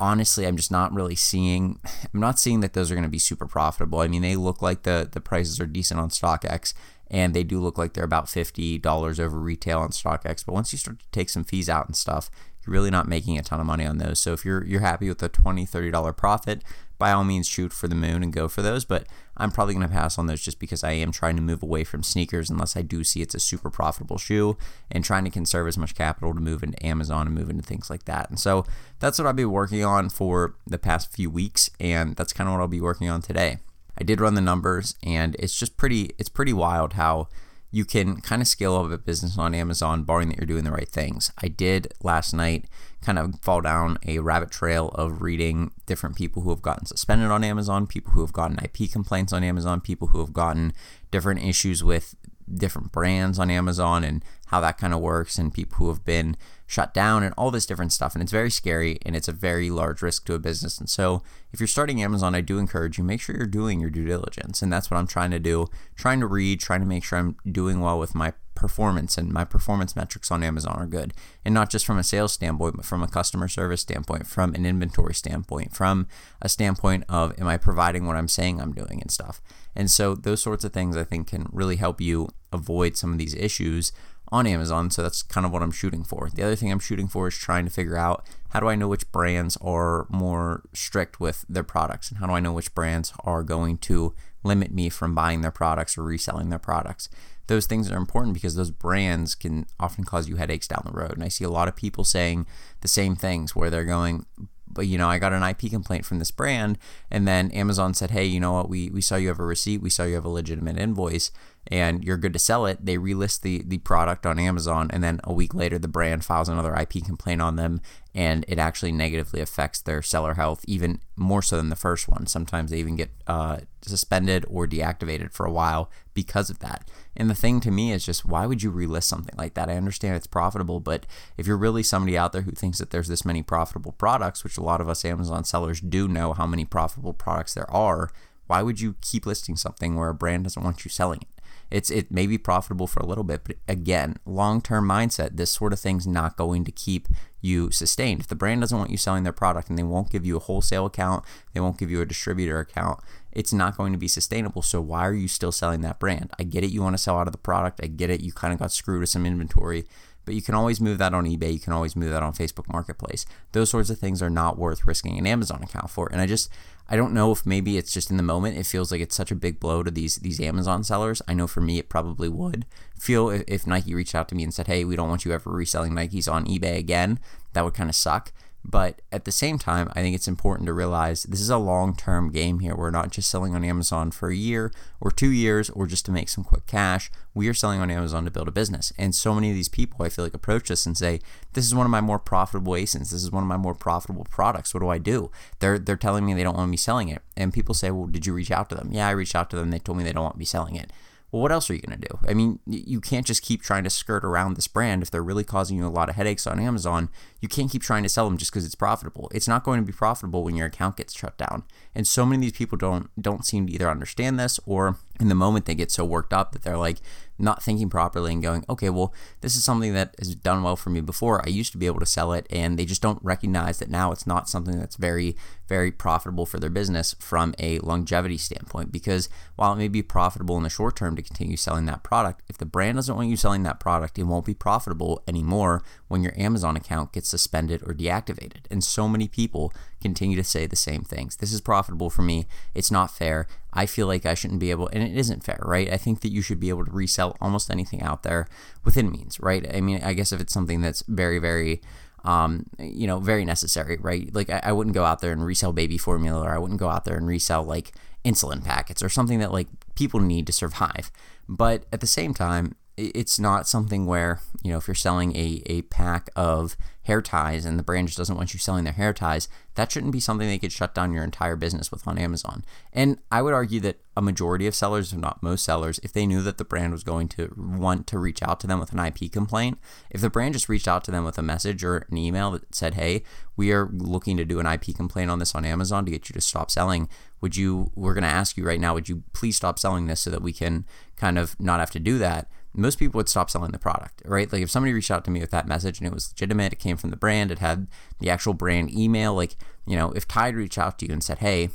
honestly, 0.00 0.46
I'm 0.46 0.56
just 0.56 0.72
not 0.72 0.92
really 0.92 1.14
seeing. 1.14 1.78
I'm 2.12 2.20
not 2.20 2.38
seeing 2.38 2.60
that 2.60 2.72
those 2.72 2.90
are 2.90 2.94
going 2.94 3.04
to 3.04 3.10
be 3.10 3.18
super 3.18 3.46
profitable. 3.46 4.00
I 4.00 4.08
mean, 4.08 4.22
they 4.22 4.36
look 4.36 4.62
like 4.62 4.82
the 4.82 5.08
the 5.10 5.20
prices 5.20 5.60
are 5.60 5.66
decent 5.66 6.00
on 6.00 6.08
StockX, 6.08 6.74
and 7.10 7.34
they 7.34 7.44
do 7.44 7.60
look 7.60 7.78
like 7.78 7.92
they're 7.92 8.04
about 8.04 8.28
fifty 8.28 8.78
dollars 8.78 9.20
over 9.20 9.38
retail 9.38 9.80
on 9.80 9.90
StockX. 9.90 10.44
But 10.44 10.54
once 10.54 10.72
you 10.72 10.78
start 10.78 11.00
to 11.00 11.06
take 11.12 11.28
some 11.28 11.44
fees 11.44 11.68
out 11.68 11.86
and 11.86 11.96
stuff, 11.96 12.30
you're 12.64 12.72
really 12.72 12.90
not 12.90 13.08
making 13.08 13.38
a 13.38 13.42
ton 13.42 13.60
of 13.60 13.66
money 13.66 13.86
on 13.86 13.98
those. 13.98 14.18
So 14.18 14.32
if 14.32 14.44
you're 14.44 14.64
you're 14.64 14.80
happy 14.80 15.08
with 15.08 15.22
a 15.22 15.28
20 15.28 15.66
30 15.66 15.90
dollar 15.90 16.12
profit, 16.12 16.64
by 16.98 17.12
all 17.12 17.24
means 17.24 17.46
shoot 17.46 17.72
for 17.72 17.86
the 17.86 17.94
moon 17.94 18.22
and 18.22 18.32
go 18.32 18.48
for 18.48 18.62
those. 18.62 18.84
But 18.84 19.06
I'm 19.40 19.50
probably 19.50 19.74
going 19.74 19.88
to 19.88 19.92
pass 19.92 20.18
on 20.18 20.26
those 20.26 20.42
just 20.42 20.58
because 20.58 20.84
I 20.84 20.92
am 20.92 21.12
trying 21.12 21.36
to 21.36 21.42
move 21.42 21.62
away 21.62 21.82
from 21.82 22.02
sneakers 22.02 22.50
unless 22.50 22.76
I 22.76 22.82
do 22.82 23.02
see 23.02 23.22
it's 23.22 23.34
a 23.34 23.40
super 23.40 23.70
profitable 23.70 24.18
shoe 24.18 24.56
and 24.90 25.04
trying 25.04 25.24
to 25.24 25.30
conserve 25.30 25.66
as 25.66 25.78
much 25.78 25.94
capital 25.94 26.34
to 26.34 26.40
move 26.40 26.62
into 26.62 26.84
Amazon 26.84 27.26
and 27.26 27.34
move 27.34 27.48
into 27.50 27.62
things 27.62 27.88
like 27.88 28.04
that. 28.04 28.28
And 28.28 28.38
so 28.38 28.66
that's 28.98 29.18
what 29.18 29.26
I've 29.26 29.36
been 29.36 29.50
working 29.50 29.84
on 29.84 30.10
for 30.10 30.54
the 30.66 30.78
past 30.78 31.12
few 31.12 31.30
weeks, 31.30 31.70
and 31.80 32.16
that's 32.16 32.32
kind 32.32 32.48
of 32.48 32.54
what 32.54 32.60
I'll 32.60 32.68
be 32.68 32.80
working 32.80 33.08
on 33.08 33.22
today. 33.22 33.58
I 33.98 34.04
did 34.04 34.20
run 34.20 34.34
the 34.34 34.40
numbers, 34.40 34.94
and 35.02 35.34
it's 35.38 35.58
just 35.58 35.76
pretty 35.76 36.10
it's 36.18 36.28
pretty 36.28 36.52
wild 36.52 36.94
how 36.94 37.28
you 37.70 37.84
can 37.84 38.20
kind 38.20 38.42
of 38.42 38.48
scale 38.48 38.76
up 38.76 38.90
a 38.90 38.98
business 38.98 39.38
on 39.38 39.54
Amazon, 39.54 40.02
barring 40.02 40.28
that 40.28 40.38
you're 40.38 40.46
doing 40.46 40.64
the 40.64 40.72
right 40.72 40.88
things. 40.88 41.30
I 41.42 41.48
did 41.48 41.92
last 42.02 42.32
night 42.32 42.66
kind 43.00 43.18
of 43.18 43.34
fall 43.40 43.60
down 43.60 43.98
a 44.06 44.18
rabbit 44.18 44.50
trail 44.50 44.88
of 44.88 45.22
reading 45.22 45.70
different 45.86 46.16
people 46.16 46.42
who 46.42 46.50
have 46.50 46.62
gotten 46.62 46.86
suspended 46.86 47.30
on 47.30 47.44
Amazon, 47.44 47.86
people 47.86 48.12
who 48.12 48.20
have 48.20 48.32
gotten 48.32 48.58
IP 48.58 48.90
complaints 48.90 49.32
on 49.32 49.44
Amazon, 49.44 49.80
people 49.80 50.08
who 50.08 50.18
have 50.18 50.32
gotten 50.32 50.72
different 51.10 51.42
issues 51.42 51.82
with 51.82 52.14
different 52.54 52.92
brands 52.92 53.38
on 53.38 53.50
Amazon 53.50 54.04
and 54.04 54.24
how 54.46 54.60
that 54.60 54.78
kind 54.78 54.92
of 54.92 55.00
works, 55.00 55.38
and 55.38 55.54
people 55.54 55.76
who 55.78 55.88
have 55.88 56.04
been 56.04 56.36
shut 56.66 56.94
down 56.94 57.22
and 57.22 57.34
all 57.36 57.50
this 57.50 57.66
different 57.66 57.92
stuff. 57.92 58.14
And 58.14 58.22
it's 58.22 58.32
very 58.32 58.50
scary 58.50 58.98
and 59.04 59.16
it's 59.16 59.28
a 59.28 59.32
very 59.32 59.70
large 59.70 60.02
risk 60.02 60.24
to 60.26 60.34
a 60.34 60.38
business. 60.38 60.78
And 60.78 60.88
so, 60.88 61.22
if 61.52 61.60
you're 61.60 61.66
starting 61.66 62.02
Amazon, 62.02 62.34
I 62.34 62.40
do 62.40 62.58
encourage 62.58 62.98
you 62.98 63.04
make 63.04 63.20
sure 63.20 63.36
you're 63.36 63.46
doing 63.46 63.80
your 63.80 63.90
due 63.90 64.04
diligence. 64.04 64.62
And 64.62 64.72
that's 64.72 64.90
what 64.90 64.96
I'm 64.96 65.06
trying 65.06 65.32
to 65.32 65.38
do, 65.38 65.66
trying 65.96 66.20
to 66.20 66.26
read, 66.26 66.60
trying 66.60 66.80
to 66.80 66.86
make 66.86 67.04
sure 67.04 67.18
I'm 67.18 67.36
doing 67.50 67.80
well 67.80 67.98
with 67.98 68.14
my 68.14 68.32
performance 68.60 69.16
and 69.18 69.32
my 69.32 69.44
performance 69.44 69.96
metrics 69.96 70.30
on 70.30 70.42
Amazon 70.42 70.76
are 70.76 70.86
good. 70.86 71.14
And 71.44 71.54
not 71.54 71.70
just 71.70 71.86
from 71.86 71.98
a 71.98 72.04
sales 72.04 72.32
standpoint, 72.32 72.76
but 72.76 72.84
from 72.84 73.02
a 73.02 73.08
customer 73.08 73.48
service 73.48 73.80
standpoint, 73.80 74.26
from 74.26 74.54
an 74.54 74.66
inventory 74.66 75.14
standpoint, 75.14 75.74
from 75.74 76.06
a 76.42 76.48
standpoint 76.48 77.04
of 77.08 77.38
am 77.40 77.48
I 77.48 77.56
providing 77.56 78.06
what 78.06 78.16
I'm 78.16 78.28
saying 78.28 78.60
I'm 78.60 78.72
doing 78.72 79.00
and 79.00 79.10
stuff. 79.10 79.40
And 79.74 79.90
so 79.90 80.14
those 80.14 80.42
sorts 80.42 80.62
of 80.62 80.72
things 80.72 80.96
I 80.96 81.04
think 81.04 81.28
can 81.28 81.48
really 81.50 81.76
help 81.76 82.00
you 82.00 82.28
avoid 82.52 82.96
some 82.96 83.12
of 83.12 83.18
these 83.18 83.34
issues 83.34 83.92
on 84.32 84.46
Amazon. 84.46 84.90
So 84.90 85.02
that's 85.02 85.22
kind 85.22 85.46
of 85.46 85.52
what 85.52 85.62
I'm 85.62 85.72
shooting 85.72 86.04
for. 86.04 86.28
The 86.32 86.42
other 86.42 86.56
thing 86.56 86.70
I'm 86.70 86.78
shooting 86.78 87.08
for 87.08 87.28
is 87.28 87.36
trying 87.36 87.64
to 87.64 87.70
figure 87.70 87.96
out 87.96 88.24
how 88.50 88.60
do 88.60 88.68
I 88.68 88.76
know 88.76 88.88
which 88.88 89.10
brands 89.10 89.56
are 89.60 90.06
more 90.10 90.62
strict 90.72 91.18
with 91.18 91.44
their 91.48 91.64
products 91.64 92.10
and 92.10 92.18
how 92.18 92.26
do 92.26 92.32
I 92.32 92.40
know 92.40 92.52
which 92.52 92.74
brands 92.74 93.12
are 93.24 93.42
going 93.42 93.78
to 93.78 94.14
limit 94.42 94.72
me 94.72 94.88
from 94.88 95.14
buying 95.14 95.40
their 95.40 95.50
products 95.50 95.96
or 95.96 96.02
reselling 96.02 96.50
their 96.50 96.58
products. 96.58 97.08
Those 97.46 97.66
things 97.66 97.90
are 97.90 97.96
important 97.96 98.34
because 98.34 98.54
those 98.54 98.70
brands 98.70 99.34
can 99.34 99.66
often 99.78 100.04
cause 100.04 100.28
you 100.28 100.36
headaches 100.36 100.68
down 100.68 100.82
the 100.84 100.92
road. 100.92 101.12
And 101.12 101.24
I 101.24 101.28
see 101.28 101.44
a 101.44 101.50
lot 101.50 101.68
of 101.68 101.74
people 101.76 102.04
saying 102.04 102.46
the 102.80 102.88
same 102.88 103.16
things 103.16 103.56
where 103.56 103.70
they're 103.70 103.84
going, 103.84 104.24
but 104.72 104.86
you 104.86 104.96
know, 104.96 105.08
I 105.08 105.18
got 105.18 105.32
an 105.32 105.42
IP 105.42 105.70
complaint 105.70 106.04
from 106.04 106.20
this 106.20 106.30
brand, 106.30 106.78
and 107.10 107.26
then 107.26 107.50
Amazon 107.50 107.92
said, 107.92 108.12
hey, 108.12 108.24
you 108.24 108.38
know 108.38 108.52
what, 108.52 108.68
we, 108.68 108.88
we 108.90 109.00
saw 109.00 109.16
you 109.16 109.28
have 109.28 109.40
a 109.40 109.44
receipt, 109.44 109.82
we 109.82 109.90
saw 109.90 110.04
you 110.04 110.14
have 110.14 110.24
a 110.24 110.28
legitimate 110.28 110.78
invoice, 110.78 111.32
and 111.66 112.02
you're 112.02 112.16
good 112.16 112.32
to 112.32 112.38
sell 112.38 112.66
it. 112.66 112.84
They 112.84 112.96
relist 112.96 113.42
the, 113.42 113.62
the 113.62 113.78
product 113.78 114.26
on 114.26 114.38
Amazon, 114.38 114.90
and 114.92 115.04
then 115.04 115.20
a 115.24 115.32
week 115.32 115.54
later, 115.54 115.78
the 115.78 115.88
brand 115.88 116.24
files 116.24 116.48
another 116.48 116.74
IP 116.74 117.04
complaint 117.04 117.40
on 117.42 117.56
them, 117.56 117.80
and 118.14 118.44
it 118.48 118.58
actually 118.58 118.92
negatively 118.92 119.40
affects 119.40 119.80
their 119.80 120.02
seller 120.02 120.34
health 120.34 120.64
even 120.66 121.00
more 121.16 121.42
so 121.42 121.56
than 121.56 121.68
the 121.68 121.76
first 121.76 122.08
one. 122.08 122.26
Sometimes 122.26 122.70
they 122.70 122.78
even 122.78 122.96
get 122.96 123.10
uh, 123.26 123.58
suspended 123.82 124.44
or 124.48 124.66
deactivated 124.66 125.32
for 125.32 125.46
a 125.46 125.52
while 125.52 125.90
because 126.12 126.50
of 126.50 126.58
that. 126.58 126.88
And 127.16 127.30
the 127.30 127.34
thing 127.34 127.60
to 127.60 127.70
me 127.70 127.92
is 127.92 128.04
just 128.04 128.24
why 128.24 128.46
would 128.46 128.62
you 128.62 128.72
relist 128.72 129.04
something 129.04 129.34
like 129.38 129.54
that? 129.54 129.68
I 129.68 129.76
understand 129.76 130.16
it's 130.16 130.26
profitable, 130.26 130.80
but 130.80 131.06
if 131.36 131.46
you're 131.46 131.56
really 131.56 131.82
somebody 131.82 132.16
out 132.18 132.32
there 132.32 132.42
who 132.42 132.52
thinks 132.52 132.78
that 132.78 132.90
there's 132.90 133.08
this 133.08 133.24
many 133.24 133.42
profitable 133.42 133.92
products, 133.92 134.42
which 134.42 134.58
a 134.58 134.62
lot 134.62 134.80
of 134.80 134.88
us 134.88 135.04
Amazon 135.04 135.44
sellers 135.44 135.80
do 135.80 136.08
know 136.08 136.32
how 136.32 136.46
many 136.46 136.64
profitable 136.64 137.12
products 137.12 137.54
there 137.54 137.70
are, 137.70 138.10
why 138.48 138.62
would 138.62 138.80
you 138.80 138.96
keep 139.00 139.26
listing 139.26 139.54
something 139.54 139.94
where 139.94 140.08
a 140.08 140.14
brand 140.14 140.42
doesn't 140.42 140.64
want 140.64 140.84
you 140.84 140.90
selling 140.90 141.20
it? 141.20 141.39
It's 141.70 141.90
it 141.90 142.10
may 142.10 142.26
be 142.26 142.38
profitable 142.38 142.86
for 142.86 143.00
a 143.00 143.06
little 143.06 143.24
bit, 143.24 143.42
but 143.44 143.56
again, 143.68 144.16
long-term 144.26 144.88
mindset, 144.88 145.36
this 145.36 145.50
sort 145.50 145.72
of 145.72 145.80
thing's 145.80 146.06
not 146.06 146.36
going 146.36 146.64
to 146.64 146.72
keep 146.72 147.08
you 147.40 147.70
sustained. 147.70 148.20
If 148.20 148.26
the 148.26 148.34
brand 148.34 148.60
doesn't 148.60 148.76
want 148.76 148.90
you 148.90 148.96
selling 148.96 149.22
their 149.22 149.32
product 149.32 149.68
and 149.68 149.78
they 149.78 149.82
won't 149.82 150.10
give 150.10 150.26
you 150.26 150.36
a 150.36 150.40
wholesale 150.40 150.86
account, 150.86 151.24
they 151.54 151.60
won't 151.60 151.78
give 151.78 151.90
you 151.90 152.00
a 152.00 152.06
distributor 152.06 152.58
account, 152.58 153.00
it's 153.32 153.52
not 153.52 153.76
going 153.76 153.92
to 153.92 153.98
be 153.98 154.08
sustainable. 154.08 154.62
So 154.62 154.80
why 154.80 155.06
are 155.06 155.14
you 155.14 155.28
still 155.28 155.52
selling 155.52 155.80
that 155.82 155.98
brand? 155.98 156.30
I 156.38 156.42
get 156.42 156.64
it, 156.64 156.70
you 156.70 156.82
want 156.82 156.94
to 156.94 157.02
sell 157.02 157.18
out 157.18 157.28
of 157.28 157.32
the 157.32 157.38
product. 157.38 157.80
I 157.82 157.86
get 157.86 158.10
it, 158.10 158.20
you 158.20 158.32
kind 158.32 158.52
of 158.52 158.58
got 158.58 158.72
screwed 158.72 159.00
with 159.00 159.08
some 159.08 159.24
inventory, 159.24 159.84
but 160.24 160.34
you 160.34 160.42
can 160.42 160.54
always 160.54 160.80
move 160.80 160.98
that 160.98 161.14
on 161.14 161.24
eBay. 161.24 161.52
You 161.52 161.60
can 161.60 161.72
always 161.72 161.96
move 161.96 162.10
that 162.10 162.22
on 162.22 162.34
Facebook 162.34 162.70
Marketplace. 162.70 163.24
Those 163.52 163.70
sorts 163.70 163.90
of 163.90 163.98
things 163.98 164.20
are 164.22 164.30
not 164.30 164.58
worth 164.58 164.86
risking 164.86 165.18
an 165.18 165.26
Amazon 165.26 165.62
account 165.62 165.90
for. 165.90 166.08
And 166.12 166.20
I 166.20 166.26
just 166.26 166.50
I 166.90 166.96
don't 166.96 167.14
know 167.14 167.30
if 167.30 167.46
maybe 167.46 167.78
it's 167.78 167.92
just 167.92 168.10
in 168.10 168.16
the 168.16 168.22
moment 168.22 168.58
it 168.58 168.66
feels 168.66 168.90
like 168.90 169.00
it's 169.00 169.14
such 169.14 169.30
a 169.30 169.36
big 169.36 169.60
blow 169.60 169.84
to 169.84 169.90
these 169.90 170.16
these 170.16 170.40
Amazon 170.40 170.82
sellers. 170.82 171.22
I 171.28 171.34
know 171.34 171.46
for 171.46 171.60
me 171.60 171.78
it 171.78 171.88
probably 171.88 172.28
would 172.28 172.66
feel 172.98 173.30
if, 173.30 173.44
if 173.46 173.66
Nike 173.66 173.94
reached 173.94 174.14
out 174.14 174.28
to 174.30 174.34
me 174.34 174.42
and 174.42 174.52
said, 174.52 174.66
"Hey, 174.66 174.84
we 174.84 174.96
don't 174.96 175.08
want 175.08 175.24
you 175.24 175.32
ever 175.32 175.50
reselling 175.50 175.92
Nikes 175.92 176.30
on 176.30 176.46
eBay 176.46 176.76
again." 176.78 177.20
That 177.52 177.64
would 177.64 177.74
kind 177.74 177.88
of 177.88 177.96
suck. 177.96 178.32
But 178.64 179.00
at 179.10 179.24
the 179.24 179.32
same 179.32 179.58
time, 179.58 179.90
I 179.94 180.02
think 180.02 180.14
it's 180.14 180.28
important 180.28 180.66
to 180.66 180.72
realize 180.72 181.22
this 181.22 181.40
is 181.40 181.48
a 181.48 181.56
long 181.56 181.96
term 181.96 182.30
game 182.30 182.60
here. 182.60 182.76
We're 182.76 182.90
not 182.90 183.10
just 183.10 183.30
selling 183.30 183.54
on 183.54 183.64
Amazon 183.64 184.10
for 184.10 184.28
a 184.28 184.36
year 184.36 184.70
or 185.00 185.10
two 185.10 185.30
years 185.30 185.70
or 185.70 185.86
just 185.86 186.04
to 186.06 186.12
make 186.12 186.28
some 186.28 186.44
quick 186.44 186.66
cash. 186.66 187.10
We 187.34 187.48
are 187.48 187.54
selling 187.54 187.80
on 187.80 187.90
Amazon 187.90 188.24
to 188.26 188.30
build 188.30 188.48
a 188.48 188.52
business. 188.52 188.92
And 188.98 189.14
so 189.14 189.34
many 189.34 189.48
of 189.48 189.56
these 189.56 189.68
people, 189.68 190.04
I 190.04 190.10
feel 190.10 190.24
like, 190.24 190.34
approach 190.34 190.70
us 190.70 190.84
and 190.84 190.96
say, 190.96 191.20
This 191.54 191.64
is 191.64 191.74
one 191.74 191.86
of 191.86 191.90
my 191.90 192.02
more 192.02 192.18
profitable 192.18 192.74
ASINs. 192.74 193.10
This 193.10 193.22
is 193.22 193.32
one 193.32 193.42
of 193.42 193.48
my 193.48 193.56
more 193.56 193.74
profitable 193.74 194.26
products. 194.30 194.74
What 194.74 194.80
do 194.80 194.88
I 194.88 194.98
do? 194.98 195.30
They're, 195.60 195.78
they're 195.78 195.96
telling 195.96 196.26
me 196.26 196.34
they 196.34 196.42
don't 196.42 196.56
want 196.56 196.70
me 196.70 196.76
selling 196.76 197.08
it. 197.08 197.22
And 197.36 197.54
people 197.54 197.74
say, 197.74 197.90
Well, 197.90 198.06
did 198.06 198.26
you 198.26 198.34
reach 198.34 198.50
out 198.50 198.68
to 198.68 198.74
them? 198.74 198.90
Yeah, 198.92 199.08
I 199.08 199.12
reached 199.12 199.34
out 199.34 199.48
to 199.50 199.56
them. 199.56 199.70
They 199.70 199.78
told 199.78 199.96
me 199.96 200.04
they 200.04 200.12
don't 200.12 200.24
want 200.24 200.36
me 200.36 200.44
selling 200.44 200.76
it 200.76 200.92
well, 201.32 201.42
what 201.42 201.52
else 201.52 201.70
are 201.70 201.74
you 201.74 201.80
going 201.80 201.98
to 202.00 202.08
do? 202.08 202.18
I 202.28 202.34
mean, 202.34 202.58
you 202.66 203.00
can't 203.00 203.26
just 203.26 203.42
keep 203.42 203.62
trying 203.62 203.84
to 203.84 203.90
skirt 203.90 204.24
around 204.24 204.56
this 204.56 204.66
brand 204.66 205.02
if 205.02 205.10
they're 205.10 205.22
really 205.22 205.44
causing 205.44 205.78
you 205.78 205.86
a 205.86 205.88
lot 205.88 206.08
of 206.08 206.16
headaches 206.16 206.46
on 206.46 206.58
Amazon. 206.58 207.08
You 207.40 207.48
can't 207.48 207.70
keep 207.70 207.82
trying 207.82 208.02
to 208.02 208.08
sell 208.08 208.24
them 208.24 208.36
just 208.36 208.50
because 208.50 208.64
it's 208.64 208.74
profitable. 208.74 209.30
It's 209.32 209.48
not 209.48 209.62
going 209.62 209.80
to 209.80 209.86
be 209.86 209.92
profitable 209.92 210.42
when 210.42 210.56
your 210.56 210.66
account 210.66 210.96
gets 210.96 211.16
shut 211.16 211.38
down. 211.38 211.62
And 211.94 212.06
so 212.06 212.26
many 212.26 212.36
of 212.36 212.52
these 212.52 212.58
people 212.58 212.78
don't 212.78 213.10
don't 213.20 213.46
seem 213.46 213.66
to 213.66 213.72
either 213.72 213.88
understand 213.88 214.40
this 214.40 214.58
or 214.66 214.96
in 215.20 215.28
the 215.28 215.34
moment 215.34 215.66
they 215.66 215.74
get 215.74 215.90
so 215.90 216.04
worked 216.04 216.32
up 216.32 216.52
that 216.52 216.62
they're 216.62 216.76
like 216.76 217.00
not 217.40 217.62
thinking 217.62 217.88
properly 217.88 218.32
and 218.32 218.42
going, 218.42 218.64
okay, 218.68 218.90
well, 218.90 219.14
this 219.40 219.56
is 219.56 219.64
something 219.64 219.94
that 219.94 220.14
has 220.18 220.34
done 220.34 220.62
well 220.62 220.76
for 220.76 220.90
me 220.90 221.00
before. 221.00 221.42
I 221.44 221.50
used 221.50 221.72
to 221.72 221.78
be 221.78 221.86
able 221.86 222.00
to 222.00 222.06
sell 222.06 222.32
it, 222.32 222.46
and 222.50 222.78
they 222.78 222.84
just 222.84 223.02
don't 223.02 223.22
recognize 223.22 223.78
that 223.78 223.90
now 223.90 224.12
it's 224.12 224.26
not 224.26 224.48
something 224.48 224.78
that's 224.78 224.96
very, 224.96 225.36
very 225.68 225.90
profitable 225.90 226.46
for 226.46 226.58
their 226.58 226.70
business 226.70 227.14
from 227.18 227.54
a 227.58 227.78
longevity 227.78 228.36
standpoint. 228.36 228.92
Because 228.92 229.28
while 229.56 229.72
it 229.72 229.76
may 229.76 229.88
be 229.88 230.02
profitable 230.02 230.56
in 230.56 230.62
the 230.62 230.68
short 230.68 230.96
term 230.96 231.16
to 231.16 231.22
continue 231.22 231.56
selling 231.56 231.86
that 231.86 232.02
product, 232.02 232.42
if 232.48 232.58
the 232.58 232.66
brand 232.66 232.96
doesn't 232.96 233.14
want 233.14 233.28
you 233.28 233.36
selling 233.36 233.62
that 233.62 233.80
product, 233.80 234.18
it 234.18 234.24
won't 234.24 234.46
be 234.46 234.54
profitable 234.54 235.22
anymore 235.26 235.82
when 236.08 236.22
your 236.22 236.38
Amazon 236.38 236.76
account 236.76 237.12
gets 237.12 237.28
suspended 237.28 237.82
or 237.86 237.94
deactivated. 237.94 238.66
And 238.70 238.84
so 238.84 239.08
many 239.08 239.28
people 239.28 239.72
continue 240.00 240.36
to 240.36 240.44
say 240.44 240.66
the 240.66 240.76
same 240.76 241.02
things. 241.02 241.36
This 241.36 241.52
is 241.52 241.60
profitable 241.60 242.10
for 242.10 242.22
me. 242.22 242.46
It's 242.74 242.90
not 242.90 243.10
fair. 243.10 243.46
I 243.72 243.86
feel 243.86 244.06
like 244.06 244.26
I 244.26 244.34
shouldn't 244.34 244.60
be 244.60 244.70
able, 244.70 244.88
and 244.88 245.02
it 245.02 245.16
isn't 245.16 245.44
fair, 245.44 245.60
right? 245.62 245.92
I 245.92 245.96
think 245.96 246.20
that 246.20 246.32
you 246.32 246.42
should 246.42 246.60
be 246.60 246.70
able 246.70 246.84
to 246.84 246.90
resell 246.90 247.36
almost 247.40 247.70
anything 247.70 248.02
out 248.02 248.22
there 248.22 248.48
within 248.84 249.10
means, 249.10 249.38
right? 249.40 249.66
I 249.74 249.80
mean, 249.80 250.00
I 250.02 250.14
guess 250.14 250.32
if 250.32 250.40
it's 250.40 250.52
something 250.52 250.80
that's 250.80 251.02
very, 251.06 251.38
very, 251.38 251.80
um, 252.24 252.66
you 252.78 253.06
know, 253.06 253.20
very 253.20 253.44
necessary, 253.44 253.98
right? 254.00 254.34
Like 254.34 254.50
I, 254.50 254.60
I 254.64 254.72
wouldn't 254.72 254.94
go 254.94 255.04
out 255.04 255.20
there 255.20 255.32
and 255.32 255.44
resell 255.44 255.72
baby 255.72 255.98
formula, 255.98 256.42
or 256.42 256.54
I 256.54 256.58
wouldn't 256.58 256.80
go 256.80 256.88
out 256.88 257.04
there 257.04 257.16
and 257.16 257.26
resell 257.26 257.62
like 257.62 257.92
insulin 258.24 258.64
packets 258.64 259.02
or 259.02 259.08
something 259.08 259.38
that 259.38 259.52
like 259.52 259.68
people 259.94 260.20
need 260.20 260.46
to 260.46 260.52
survive. 260.52 261.10
But 261.48 261.84
at 261.92 262.00
the 262.00 262.06
same 262.06 262.34
time, 262.34 262.76
it's 263.00 263.38
not 263.38 263.66
something 263.66 264.06
where 264.06 264.40
you 264.62 264.70
know 264.70 264.78
if 264.78 264.86
you're 264.86 264.94
selling 264.94 265.34
a, 265.34 265.62
a 265.66 265.82
pack 265.82 266.28
of 266.36 266.76
hair 267.04 267.22
ties 267.22 267.64
and 267.64 267.78
the 267.78 267.82
brand 267.82 268.06
just 268.06 268.18
doesn't 268.18 268.36
want 268.36 268.52
you 268.52 268.58
selling 268.58 268.84
their 268.84 268.92
hair 268.92 269.12
ties 269.12 269.48
that 269.74 269.90
shouldn't 269.90 270.12
be 270.12 270.20
something 270.20 270.46
they 270.46 270.58
could 270.58 270.72
shut 270.72 270.94
down 270.94 271.12
your 271.12 271.24
entire 271.24 271.56
business 271.56 271.90
with 271.90 272.06
on 272.06 272.18
amazon. 272.18 272.64
And 272.92 273.18
i 273.30 273.40
would 273.40 273.54
argue 273.54 273.80
that 273.80 274.00
a 274.16 274.22
majority 274.22 274.66
of 274.66 274.74
sellers 274.74 275.12
if 275.12 275.18
not 275.18 275.42
most 275.42 275.64
sellers 275.64 275.98
if 276.02 276.12
they 276.12 276.26
knew 276.26 276.42
that 276.42 276.58
the 276.58 276.64
brand 276.64 276.92
was 276.92 277.02
going 277.02 277.28
to 277.28 277.54
want 277.56 278.06
to 278.08 278.18
reach 278.18 278.42
out 278.42 278.60
to 278.60 278.66
them 278.66 278.78
with 278.78 278.92
an 278.92 278.98
ip 278.98 279.32
complaint 279.32 279.78
if 280.10 280.20
the 280.20 280.30
brand 280.30 280.54
just 280.54 280.68
reached 280.68 280.88
out 280.88 281.02
to 281.04 281.10
them 281.10 281.24
with 281.24 281.38
a 281.38 281.42
message 281.42 281.82
or 281.82 282.06
an 282.10 282.18
email 282.18 282.50
that 282.50 282.74
said 282.74 282.94
hey 282.94 283.22
we 283.56 283.72
are 283.72 283.88
looking 283.92 284.36
to 284.36 284.44
do 284.44 284.60
an 284.60 284.66
ip 284.66 284.94
complaint 284.94 285.30
on 285.30 285.38
this 285.38 285.54
on 285.54 285.64
amazon 285.64 286.04
to 286.04 286.10
get 286.10 286.28
you 286.28 286.34
to 286.34 286.40
stop 286.40 286.70
selling. 286.70 287.08
Would 287.40 287.56
you 287.56 287.90
we're 287.94 288.14
going 288.14 288.22
to 288.22 288.28
ask 288.28 288.58
you 288.58 288.66
right 288.66 288.80
now 288.80 288.92
would 288.94 289.08
you 289.08 289.22
please 289.32 289.56
stop 289.56 289.78
selling 289.78 290.06
this 290.06 290.20
so 290.20 290.30
that 290.30 290.42
we 290.42 290.52
can 290.52 290.84
kind 291.16 291.38
of 291.38 291.58
not 291.58 291.80
have 291.80 291.90
to 291.92 292.00
do 292.00 292.18
that 292.18 292.50
most 292.72 292.98
people 292.98 293.18
would 293.18 293.28
stop 293.28 293.50
selling 293.50 293.72
the 293.72 293.78
product, 293.78 294.22
right? 294.24 294.52
Like 294.52 294.62
if 294.62 294.70
somebody 294.70 294.92
reached 294.92 295.10
out 295.10 295.24
to 295.24 295.30
me 295.30 295.40
with 295.40 295.50
that 295.50 295.66
message 295.66 295.98
and 295.98 296.06
it 296.06 296.14
was 296.14 296.32
legitimate, 296.32 296.72
it 296.72 296.78
came 296.78 296.96
from 296.96 297.10
the 297.10 297.16
brand, 297.16 297.50
it 297.50 297.58
had 297.58 297.88
the 298.20 298.30
actual 298.30 298.54
brand 298.54 298.92
email, 298.92 299.34
like, 299.34 299.56
you 299.86 299.96
know, 299.96 300.12
if 300.12 300.28
Tide 300.28 300.54
reached 300.54 300.78
out 300.78 300.98
to 300.98 301.06
you 301.06 301.12
and 301.12 301.22
said, 301.22 301.38
hey, 301.38 301.70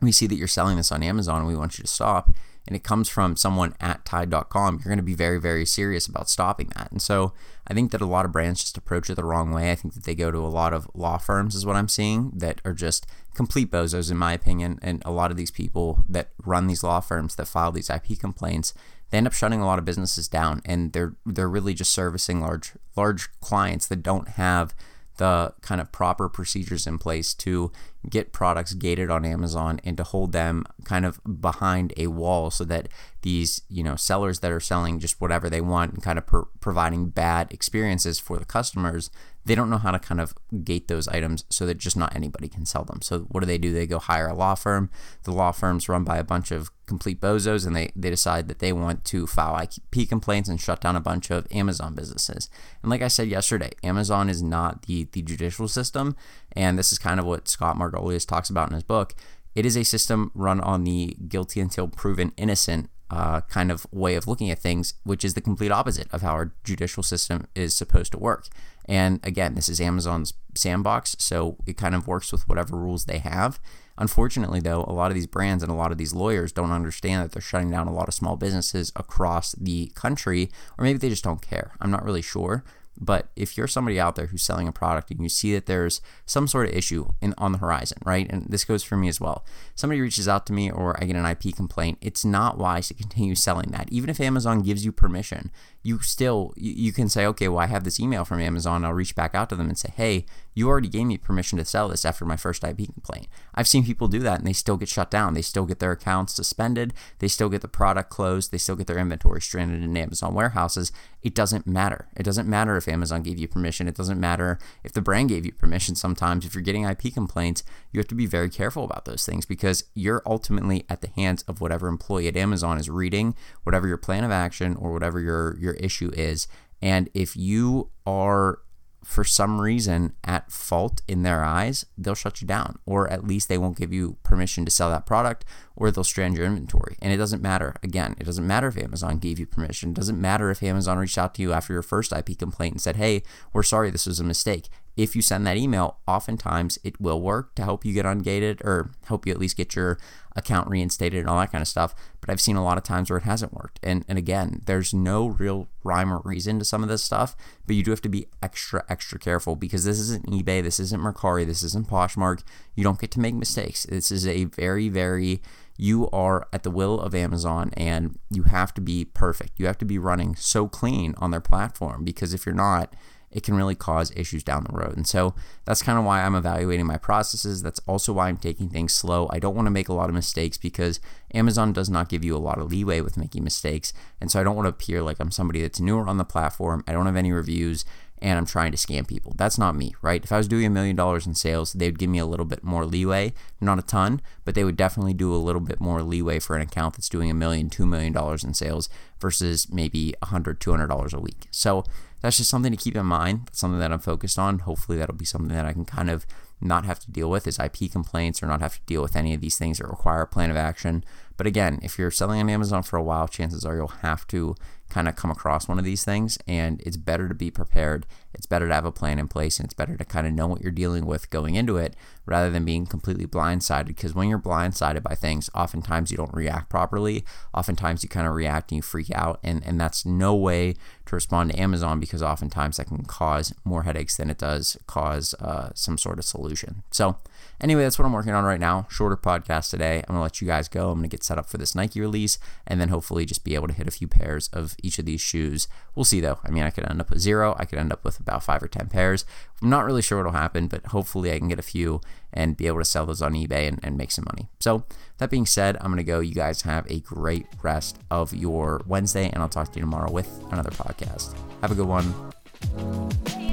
we 0.00 0.12
see 0.12 0.26
that 0.26 0.36
you're 0.36 0.46
selling 0.46 0.76
this 0.76 0.92
on 0.92 1.02
Amazon 1.02 1.38
and 1.38 1.46
we 1.46 1.56
want 1.56 1.78
you 1.78 1.82
to 1.82 1.90
stop, 1.90 2.30
and 2.66 2.74
it 2.74 2.82
comes 2.82 3.10
from 3.10 3.36
someone 3.36 3.74
at 3.78 4.04
Tide.com, 4.04 4.76
you're 4.76 4.90
going 4.90 4.96
to 4.96 5.02
be 5.02 5.14
very, 5.14 5.38
very 5.38 5.66
serious 5.66 6.06
about 6.06 6.30
stopping 6.30 6.70
that. 6.76 6.90
And 6.90 7.02
so 7.02 7.34
I 7.66 7.74
think 7.74 7.90
that 7.92 8.00
a 8.00 8.06
lot 8.06 8.24
of 8.24 8.32
brands 8.32 8.60
just 8.60 8.78
approach 8.78 9.10
it 9.10 9.16
the 9.16 9.24
wrong 9.24 9.52
way. 9.52 9.70
I 9.70 9.74
think 9.74 9.92
that 9.94 10.04
they 10.04 10.14
go 10.14 10.30
to 10.30 10.38
a 10.38 10.48
lot 10.48 10.72
of 10.72 10.88
law 10.94 11.18
firms, 11.18 11.54
is 11.54 11.66
what 11.66 11.76
I'm 11.76 11.88
seeing, 11.88 12.32
that 12.34 12.62
are 12.64 12.72
just 12.72 13.06
complete 13.34 13.70
bozos, 13.70 14.10
in 14.10 14.16
my 14.16 14.32
opinion. 14.32 14.78
And 14.80 15.02
a 15.04 15.10
lot 15.10 15.30
of 15.30 15.36
these 15.36 15.50
people 15.50 16.04
that 16.08 16.30
run 16.42 16.66
these 16.66 16.82
law 16.82 17.00
firms 17.00 17.34
that 17.34 17.48
file 17.48 17.70
these 17.70 17.90
IP 17.90 18.18
complaints, 18.18 18.72
they 19.10 19.18
end 19.18 19.26
up 19.26 19.32
shutting 19.32 19.60
a 19.60 19.66
lot 19.66 19.78
of 19.78 19.84
businesses 19.84 20.28
down, 20.28 20.60
and 20.64 20.92
they're 20.92 21.14
they're 21.24 21.48
really 21.48 21.74
just 21.74 21.92
servicing 21.92 22.40
large 22.40 22.72
large 22.96 23.28
clients 23.40 23.86
that 23.86 24.02
don't 24.02 24.28
have 24.30 24.74
the 25.16 25.54
kind 25.60 25.80
of 25.80 25.92
proper 25.92 26.28
procedures 26.28 26.86
in 26.86 26.98
place 26.98 27.34
to 27.34 27.70
get 28.08 28.32
products 28.32 28.74
gated 28.74 29.10
on 29.10 29.24
Amazon 29.24 29.80
and 29.84 29.96
to 29.96 30.02
hold 30.02 30.32
them 30.32 30.64
kind 30.84 31.06
of 31.06 31.20
behind 31.40 31.92
a 31.96 32.08
wall 32.08 32.50
so 32.50 32.64
that 32.64 32.88
these, 33.24 33.62
you 33.70 33.82
know, 33.82 33.96
sellers 33.96 34.40
that 34.40 34.52
are 34.52 34.60
selling 34.60 35.00
just 35.00 35.18
whatever 35.18 35.48
they 35.48 35.62
want 35.62 35.94
and 35.94 36.02
kind 36.02 36.18
of 36.18 36.26
pro- 36.26 36.46
providing 36.60 37.08
bad 37.08 37.50
experiences 37.50 38.20
for 38.20 38.36
the 38.36 38.44
customers, 38.44 39.10
they 39.46 39.54
don't 39.54 39.70
know 39.70 39.78
how 39.78 39.90
to 39.90 39.98
kind 39.98 40.20
of 40.20 40.34
gate 40.62 40.88
those 40.88 41.08
items 41.08 41.42
so 41.48 41.64
that 41.64 41.78
just 41.78 41.96
not 41.96 42.14
anybody 42.14 42.48
can 42.48 42.66
sell 42.66 42.84
them. 42.84 43.00
So 43.00 43.20
what 43.20 43.40
do 43.40 43.46
they 43.46 43.56
do? 43.56 43.72
They 43.72 43.86
go 43.86 43.98
hire 43.98 44.28
a 44.28 44.34
law 44.34 44.54
firm. 44.54 44.90
The 45.22 45.32
law 45.32 45.52
firm's 45.52 45.88
run 45.88 46.04
by 46.04 46.18
a 46.18 46.24
bunch 46.24 46.50
of 46.50 46.70
complete 46.84 47.18
bozos 47.18 47.66
and 47.66 47.74
they, 47.74 47.90
they 47.96 48.10
decide 48.10 48.46
that 48.48 48.58
they 48.58 48.74
want 48.74 49.06
to 49.06 49.26
file 49.26 49.58
IP 49.58 50.06
complaints 50.06 50.50
and 50.50 50.60
shut 50.60 50.82
down 50.82 50.94
a 50.94 51.00
bunch 51.00 51.30
of 51.30 51.46
Amazon 51.50 51.94
businesses. 51.94 52.50
And 52.82 52.90
like 52.90 53.00
I 53.00 53.08
said 53.08 53.28
yesterday, 53.28 53.70
Amazon 53.82 54.28
is 54.28 54.42
not 54.42 54.82
the, 54.82 55.08
the 55.12 55.22
judicial 55.22 55.66
system. 55.66 56.14
And 56.52 56.78
this 56.78 56.92
is 56.92 56.98
kind 56.98 57.18
of 57.18 57.24
what 57.24 57.48
Scott 57.48 57.78
Margolius 57.78 58.28
talks 58.28 58.50
about 58.50 58.68
in 58.68 58.74
his 58.74 58.84
book. 58.84 59.14
It 59.54 59.64
is 59.64 59.76
a 59.76 59.84
system 59.84 60.30
run 60.34 60.60
on 60.60 60.84
the 60.84 61.16
guilty 61.26 61.60
until 61.60 61.88
proven 61.88 62.32
innocent 62.36 62.90
uh, 63.10 63.40
kind 63.42 63.70
of 63.70 63.86
way 63.92 64.14
of 64.14 64.26
looking 64.26 64.50
at 64.50 64.58
things, 64.58 64.94
which 65.04 65.24
is 65.24 65.34
the 65.34 65.40
complete 65.40 65.70
opposite 65.70 66.08
of 66.12 66.22
how 66.22 66.32
our 66.32 66.52
judicial 66.64 67.02
system 67.02 67.46
is 67.54 67.74
supposed 67.74 68.12
to 68.12 68.18
work. 68.18 68.48
And 68.86 69.20
again, 69.24 69.54
this 69.54 69.68
is 69.68 69.80
Amazon's 69.80 70.34
sandbox, 70.54 71.16
so 71.18 71.56
it 71.66 71.76
kind 71.76 71.94
of 71.94 72.06
works 72.06 72.32
with 72.32 72.48
whatever 72.48 72.76
rules 72.76 73.04
they 73.04 73.18
have. 73.18 73.58
Unfortunately, 73.96 74.60
though, 74.60 74.84
a 74.88 74.92
lot 74.92 75.10
of 75.10 75.14
these 75.14 75.26
brands 75.26 75.62
and 75.62 75.70
a 75.70 75.76
lot 75.76 75.92
of 75.92 75.98
these 75.98 76.12
lawyers 76.12 76.52
don't 76.52 76.72
understand 76.72 77.22
that 77.22 77.32
they're 77.32 77.40
shutting 77.40 77.70
down 77.70 77.86
a 77.86 77.92
lot 77.92 78.08
of 78.08 78.14
small 78.14 78.36
businesses 78.36 78.92
across 78.96 79.52
the 79.52 79.92
country, 79.94 80.50
or 80.76 80.84
maybe 80.84 80.98
they 80.98 81.08
just 81.08 81.24
don't 81.24 81.40
care. 81.40 81.72
I'm 81.80 81.90
not 81.90 82.04
really 82.04 82.22
sure. 82.22 82.64
But 83.04 83.28
if 83.36 83.58
you're 83.58 83.66
somebody 83.66 84.00
out 84.00 84.16
there 84.16 84.26
who's 84.26 84.42
selling 84.42 84.66
a 84.66 84.72
product 84.72 85.10
and 85.10 85.22
you 85.22 85.28
see 85.28 85.52
that 85.54 85.66
there's 85.66 86.00
some 86.24 86.48
sort 86.48 86.68
of 86.68 86.74
issue 86.74 87.08
in, 87.20 87.34
on 87.36 87.52
the 87.52 87.58
horizon, 87.58 87.98
right? 88.04 88.26
And 88.30 88.46
this 88.48 88.64
goes 88.64 88.82
for 88.82 88.96
me 88.96 89.08
as 89.08 89.20
well. 89.20 89.44
Somebody 89.74 90.00
reaches 90.00 90.26
out 90.26 90.46
to 90.46 90.52
me 90.52 90.70
or 90.70 91.00
I 91.00 91.06
get 91.06 91.16
an 91.16 91.26
IP 91.26 91.54
complaint, 91.54 91.98
it's 92.00 92.24
not 92.24 92.56
wise 92.56 92.88
to 92.88 92.94
continue 92.94 93.34
selling 93.34 93.70
that. 93.72 93.88
Even 93.92 94.08
if 94.08 94.20
Amazon 94.20 94.62
gives 94.62 94.84
you 94.84 94.92
permission, 94.92 95.50
you 95.84 96.00
still 96.00 96.52
you 96.56 96.92
can 96.92 97.08
say, 97.08 97.26
okay, 97.26 97.46
well, 97.46 97.60
I 97.60 97.66
have 97.66 97.84
this 97.84 98.00
email 98.00 98.24
from 98.24 98.40
Amazon. 98.40 98.84
I'll 98.84 98.94
reach 98.94 99.14
back 99.14 99.34
out 99.34 99.50
to 99.50 99.56
them 99.56 99.68
and 99.68 99.78
say, 99.78 99.92
hey, 99.94 100.24
you 100.54 100.68
already 100.68 100.88
gave 100.88 101.06
me 101.06 101.18
permission 101.18 101.58
to 101.58 101.64
sell 101.64 101.88
this 101.88 102.04
after 102.04 102.24
my 102.24 102.36
first 102.36 102.64
IP 102.64 102.86
complaint. 102.92 103.26
I've 103.54 103.68
seen 103.68 103.84
people 103.84 104.08
do 104.08 104.20
that 104.20 104.38
and 104.38 104.46
they 104.46 104.52
still 104.54 104.78
get 104.78 104.88
shut 104.88 105.10
down. 105.10 105.34
They 105.34 105.42
still 105.42 105.66
get 105.66 105.80
their 105.80 105.92
accounts 105.92 106.32
suspended. 106.34 106.94
They 107.18 107.28
still 107.28 107.48
get 107.50 107.60
the 107.60 107.68
product 107.68 108.08
closed. 108.08 108.50
They 108.50 108.58
still 108.58 108.76
get 108.76 108.86
their 108.86 108.98
inventory 108.98 109.42
stranded 109.42 109.82
in 109.82 109.96
Amazon 109.96 110.32
warehouses. 110.32 110.90
It 111.22 111.34
doesn't 111.34 111.66
matter. 111.66 112.08
It 112.16 112.22
doesn't 112.22 112.48
matter 112.48 112.76
if 112.76 112.88
Amazon 112.88 113.22
gave 113.22 113.38
you 113.38 113.48
permission. 113.48 113.88
It 113.88 113.96
doesn't 113.96 114.20
matter 114.20 114.58
if 114.84 114.92
the 114.92 115.02
brand 115.02 115.28
gave 115.28 115.44
you 115.44 115.52
permission. 115.52 115.96
Sometimes, 115.96 116.46
if 116.46 116.54
you're 116.54 116.62
getting 116.62 116.84
IP 116.84 117.12
complaints, 117.12 117.62
you 117.92 117.98
have 117.98 118.08
to 118.08 118.14
be 118.14 118.26
very 118.26 118.48
careful 118.48 118.84
about 118.84 119.04
those 119.06 119.26
things 119.26 119.44
because 119.44 119.84
you're 119.94 120.22
ultimately 120.24 120.84
at 120.88 121.00
the 121.00 121.08
hands 121.08 121.42
of 121.42 121.60
whatever 121.60 121.88
employee 121.88 122.28
at 122.28 122.36
Amazon 122.36 122.78
is 122.78 122.88
reading, 122.88 123.34
whatever 123.64 123.88
your 123.88 123.96
plan 123.96 124.22
of 124.22 124.30
action 124.30 124.76
or 124.76 124.92
whatever 124.92 125.18
your, 125.18 125.56
your 125.74 125.84
issue 125.84 126.10
is. 126.14 126.48
And 126.80 127.08
if 127.14 127.36
you 127.36 127.90
are 128.06 128.60
for 129.04 129.22
some 129.22 129.60
reason 129.60 130.14
at 130.24 130.50
fault 130.50 131.02
in 131.06 131.22
their 131.22 131.44
eyes, 131.44 131.84
they'll 131.96 132.14
shut 132.14 132.40
you 132.40 132.46
down, 132.46 132.78
or 132.86 133.08
at 133.10 133.26
least 133.26 133.48
they 133.48 133.58
won't 133.58 133.76
give 133.76 133.92
you 133.92 134.16
permission 134.22 134.64
to 134.64 134.70
sell 134.70 134.90
that 134.90 135.06
product, 135.06 135.44
or 135.76 135.90
they'll 135.90 136.04
strand 136.04 136.36
your 136.36 136.46
inventory. 136.46 136.96
And 137.02 137.12
it 137.12 137.18
doesn't 137.18 137.42
matter. 137.42 137.76
Again, 137.82 138.16
it 138.18 138.24
doesn't 138.24 138.46
matter 138.46 138.68
if 138.68 138.78
Amazon 138.78 139.18
gave 139.18 139.38
you 139.38 139.46
permission. 139.46 139.90
It 139.90 139.96
doesn't 139.96 140.20
matter 140.20 140.50
if 140.50 140.62
Amazon 140.62 140.98
reached 140.98 141.18
out 141.18 141.34
to 141.34 141.42
you 141.42 141.52
after 141.52 141.72
your 141.72 141.82
first 141.82 142.12
IP 142.12 142.38
complaint 142.38 142.74
and 142.74 142.80
said, 142.80 142.96
hey, 142.96 143.22
we're 143.52 143.62
sorry, 143.62 143.90
this 143.90 144.06
was 144.06 144.20
a 144.20 144.24
mistake. 144.24 144.68
If 144.96 145.16
you 145.16 145.22
send 145.22 145.46
that 145.46 145.56
email, 145.56 145.98
oftentimes 146.06 146.78
it 146.84 147.00
will 147.00 147.20
work 147.20 147.54
to 147.56 147.64
help 147.64 147.84
you 147.84 147.92
get 147.92 148.06
ungated 148.06 148.64
or 148.64 148.92
help 149.06 149.26
you 149.26 149.32
at 149.32 149.40
least 149.40 149.56
get 149.56 149.74
your 149.74 149.98
account 150.36 150.68
reinstated 150.68 151.20
and 151.20 151.28
all 151.28 151.38
that 151.38 151.52
kind 151.52 151.62
of 151.62 151.68
stuff. 151.68 151.94
But 152.20 152.30
I've 152.30 152.40
seen 152.40 152.56
a 152.56 152.64
lot 152.64 152.78
of 152.78 152.84
times 152.84 153.10
where 153.10 153.18
it 153.18 153.24
hasn't 153.24 153.54
worked. 153.54 153.78
And, 153.82 154.04
and 154.08 154.18
again, 154.18 154.62
there's 154.66 154.92
no 154.92 155.28
real 155.28 155.68
rhyme 155.82 156.12
or 156.12 156.20
reason 156.24 156.58
to 156.58 156.64
some 156.64 156.82
of 156.82 156.88
this 156.88 157.04
stuff, 157.04 157.36
but 157.66 157.76
you 157.76 157.82
do 157.82 157.90
have 157.90 158.02
to 158.02 158.08
be 158.08 158.26
extra, 158.42 158.84
extra 158.88 159.18
careful 159.18 159.56
because 159.56 159.84
this 159.84 159.98
isn't 159.98 160.26
eBay, 160.26 160.62
this 160.62 160.80
isn't 160.80 161.00
Mercari, 161.00 161.46
this 161.46 161.62
isn't 161.62 161.88
Poshmark. 161.88 162.42
You 162.74 162.84
don't 162.84 163.00
get 163.00 163.10
to 163.12 163.20
make 163.20 163.34
mistakes. 163.34 163.84
This 163.84 164.10
is 164.10 164.26
a 164.26 164.44
very, 164.44 164.88
very 164.88 165.42
you 165.76 166.08
are 166.10 166.46
at 166.52 166.62
the 166.62 166.70
will 166.70 167.00
of 167.00 167.14
Amazon 167.14 167.70
and 167.76 168.18
you 168.30 168.44
have 168.44 168.72
to 168.74 168.80
be 168.80 169.04
perfect. 169.04 169.58
You 169.58 169.66
have 169.66 169.78
to 169.78 169.84
be 169.84 169.98
running 169.98 170.36
so 170.36 170.68
clean 170.68 171.14
on 171.18 171.30
their 171.30 171.40
platform 171.40 172.04
because 172.04 172.32
if 172.32 172.46
you're 172.46 172.54
not, 172.54 172.94
it 173.34 173.42
can 173.42 173.54
really 173.54 173.74
cause 173.74 174.12
issues 174.16 174.44
down 174.44 174.64
the 174.64 174.76
road. 174.76 174.96
And 174.96 175.06
so 175.06 175.34
that's 175.64 175.82
kind 175.82 175.98
of 175.98 176.04
why 176.04 176.22
I'm 176.22 176.36
evaluating 176.36 176.86
my 176.86 176.96
processes. 176.96 177.62
That's 177.62 177.80
also 177.86 178.12
why 178.12 178.28
I'm 178.28 178.36
taking 178.36 178.70
things 178.70 178.94
slow. 178.94 179.28
I 179.30 179.40
don't 179.40 179.56
want 179.56 179.66
to 179.66 179.72
make 179.72 179.88
a 179.88 179.92
lot 179.92 180.08
of 180.08 180.14
mistakes 180.14 180.56
because 180.56 181.00
Amazon 181.34 181.72
does 181.72 181.90
not 181.90 182.08
give 182.08 182.24
you 182.24 182.36
a 182.36 182.38
lot 182.38 182.58
of 182.58 182.70
leeway 182.70 183.00
with 183.00 183.16
making 183.16 183.42
mistakes. 183.42 183.92
And 184.20 184.30
so 184.30 184.40
I 184.40 184.44
don't 184.44 184.56
want 184.56 184.66
to 184.66 184.70
appear 184.70 185.02
like 185.02 185.18
I'm 185.18 185.32
somebody 185.32 185.60
that's 185.60 185.80
newer 185.80 186.08
on 186.08 186.16
the 186.16 186.24
platform. 186.24 186.84
I 186.86 186.92
don't 186.92 187.06
have 187.06 187.16
any 187.16 187.32
reviews 187.32 187.84
and 188.22 188.38
I'm 188.38 188.46
trying 188.46 188.72
to 188.72 188.78
scam 188.78 189.06
people. 189.06 189.34
That's 189.36 189.58
not 189.58 189.76
me, 189.76 189.94
right? 190.00 190.24
If 190.24 190.32
I 190.32 190.38
was 190.38 190.48
doing 190.48 190.64
a 190.64 190.70
million 190.70 190.96
dollars 190.96 191.26
in 191.26 191.34
sales, 191.34 191.74
they 191.74 191.88
would 191.88 191.98
give 191.98 192.08
me 192.08 192.18
a 192.18 192.24
little 192.24 192.46
bit 192.46 192.64
more 192.64 192.86
leeway, 192.86 193.34
not 193.60 193.78
a 193.78 193.82
ton, 193.82 194.22
but 194.44 194.54
they 194.54 194.64
would 194.64 194.76
definitely 194.76 195.12
do 195.12 195.34
a 195.34 195.36
little 195.36 195.60
bit 195.60 195.80
more 195.80 196.02
leeway 196.02 196.38
for 196.38 196.56
an 196.56 196.62
account 196.62 196.94
that's 196.94 197.10
doing 197.10 197.30
a 197.30 197.34
million, 197.34 197.68
two 197.68 197.84
million 197.84 198.12
dollars 198.12 198.44
in 198.44 198.54
sales 198.54 198.88
versus 199.20 199.70
maybe 199.70 200.14
a 200.22 200.26
hundred, 200.26 200.58
two 200.58 200.70
hundred 200.70 200.86
dollars 200.86 201.12
a 201.12 201.20
week. 201.20 201.48
So 201.50 201.84
that's 202.24 202.38
just 202.38 202.48
something 202.48 202.72
to 202.72 202.78
keep 202.78 202.96
in 202.96 203.04
mind. 203.04 203.50
Something 203.52 203.80
that 203.80 203.92
I'm 203.92 203.98
focused 203.98 204.38
on. 204.38 204.60
Hopefully, 204.60 204.96
that'll 204.96 205.14
be 205.14 205.26
something 205.26 205.54
that 205.54 205.66
I 205.66 205.74
can 205.74 205.84
kind 205.84 206.08
of 206.08 206.24
not 206.58 206.86
have 206.86 206.98
to 207.00 207.10
deal 207.10 207.28
with 207.28 207.46
is 207.46 207.58
IP 207.58 207.92
complaints 207.92 208.42
or 208.42 208.46
not 208.46 208.62
have 208.62 208.76
to 208.76 208.86
deal 208.86 209.02
with 209.02 209.14
any 209.14 209.34
of 209.34 209.42
these 209.42 209.58
things 209.58 209.76
that 209.76 209.88
require 209.88 210.22
a 210.22 210.26
plan 210.26 210.50
of 210.50 210.56
action. 210.56 211.04
But 211.36 211.46
again, 211.46 211.80
if 211.82 211.98
you're 211.98 212.10
selling 212.10 212.40
on 212.40 212.48
Amazon 212.48 212.82
for 212.82 212.96
a 212.96 213.02
while, 213.02 213.28
chances 213.28 213.66
are 213.66 213.76
you'll 213.76 213.88
have 213.88 214.26
to 214.28 214.54
kind 214.88 215.06
of 215.06 215.16
come 215.16 215.30
across 215.30 215.68
one 215.68 215.78
of 215.78 215.84
these 215.84 216.02
things 216.02 216.38
and 216.46 216.80
it's 216.80 216.96
better 216.96 217.28
to 217.28 217.34
be 217.34 217.50
prepared. 217.50 218.06
It's 218.32 218.46
better 218.46 218.68
to 218.68 218.74
have 218.74 218.86
a 218.86 218.92
plan 218.92 219.18
in 219.18 219.28
place 219.28 219.58
and 219.58 219.66
it's 219.66 219.74
better 219.74 219.96
to 219.96 220.04
kind 220.06 220.26
of 220.26 220.32
know 220.32 220.46
what 220.46 220.62
you're 220.62 220.72
dealing 220.72 221.04
with 221.04 221.28
going 221.28 221.56
into 221.56 221.76
it 221.76 221.94
rather 222.26 222.50
than 222.50 222.64
being 222.64 222.86
completely 222.86 223.26
blindsided 223.26 223.86
because 223.86 224.14
when 224.14 224.28
you're 224.28 224.38
blindsided 224.38 225.02
by 225.02 225.14
things, 225.14 225.50
oftentimes 225.54 226.10
you 226.10 226.16
don't 226.16 226.34
react 226.34 226.68
properly. 226.68 227.24
Oftentimes 227.52 228.02
you 228.02 228.08
kind 228.08 228.26
of 228.26 228.34
react 228.34 228.70
and 228.70 228.76
you 228.76 228.82
freak 228.82 229.10
out 229.12 229.40
and 229.42 229.64
and 229.64 229.80
that's 229.80 230.04
no 230.04 230.34
way 230.34 230.74
to 231.06 231.14
respond 231.14 231.50
to 231.50 231.60
Amazon 231.60 232.00
because 232.00 232.22
oftentimes 232.22 232.76
that 232.76 232.86
can 232.86 233.04
cause 233.04 233.54
more 233.64 233.82
headaches 233.82 234.16
than 234.16 234.30
it 234.30 234.38
does 234.38 234.76
cause 234.86 235.34
uh, 235.40 235.70
some 235.74 235.98
sort 235.98 236.18
of 236.18 236.24
solution. 236.24 236.82
So 236.90 237.16
Anyway, 237.60 237.82
that's 237.82 237.98
what 237.98 238.04
I'm 238.04 238.12
working 238.12 238.34
on 238.34 238.44
right 238.44 238.60
now. 238.60 238.86
Shorter 238.90 239.16
podcast 239.16 239.70
today. 239.70 239.98
I'm 239.98 240.14
going 240.14 240.18
to 240.18 240.22
let 240.22 240.40
you 240.40 240.46
guys 240.46 240.68
go. 240.68 240.90
I'm 240.90 240.98
going 240.98 241.08
to 241.08 241.14
get 241.14 241.22
set 241.22 241.38
up 241.38 241.48
for 241.48 241.56
this 241.56 241.74
Nike 241.74 242.00
release 242.00 242.38
and 242.66 242.80
then 242.80 242.88
hopefully 242.88 243.24
just 243.24 243.44
be 243.44 243.54
able 243.54 243.68
to 243.68 243.74
hit 243.74 243.86
a 243.86 243.92
few 243.92 244.08
pairs 244.08 244.48
of 244.52 244.76
each 244.82 244.98
of 244.98 245.04
these 245.04 245.20
shoes. 245.20 245.68
We'll 245.94 246.04
see 246.04 246.20
though. 246.20 246.38
I 246.44 246.50
mean, 246.50 246.64
I 246.64 246.70
could 246.70 246.88
end 246.88 247.00
up 247.00 247.10
with 247.10 247.20
zero. 247.20 247.54
I 247.58 247.64
could 247.64 247.78
end 247.78 247.92
up 247.92 248.04
with 248.04 248.18
about 248.18 248.42
five 248.42 248.62
or 248.62 248.68
10 248.68 248.88
pairs. 248.88 249.24
I'm 249.62 249.70
not 249.70 249.84
really 249.84 250.02
sure 250.02 250.18
what'll 250.18 250.32
happen, 250.32 250.66
but 250.66 250.86
hopefully 250.86 251.32
I 251.32 251.38
can 251.38 251.48
get 251.48 251.58
a 251.58 251.62
few 251.62 252.00
and 252.32 252.56
be 252.56 252.66
able 252.66 252.78
to 252.78 252.84
sell 252.84 253.06
those 253.06 253.22
on 253.22 253.34
eBay 253.34 253.68
and, 253.68 253.80
and 253.82 253.96
make 253.96 254.10
some 254.10 254.24
money. 254.26 254.48
So, 254.60 254.84
that 255.18 255.30
being 255.30 255.46
said, 255.46 255.76
I'm 255.80 255.86
going 255.86 255.98
to 255.98 256.04
go. 256.04 256.20
You 256.20 256.34
guys 256.34 256.62
have 256.62 256.90
a 256.90 257.00
great 257.00 257.46
rest 257.62 257.98
of 258.10 258.34
your 258.34 258.82
Wednesday, 258.86 259.30
and 259.30 259.42
I'll 259.42 259.48
talk 259.48 259.70
to 259.72 259.76
you 259.78 259.82
tomorrow 259.82 260.10
with 260.10 260.28
another 260.50 260.70
podcast. 260.70 261.34
Have 261.60 261.70
a 261.70 261.74
good 261.74 261.86
one. 261.86 262.32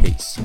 Peace. 0.02 0.40